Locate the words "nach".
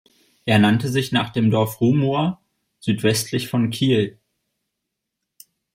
1.11-1.29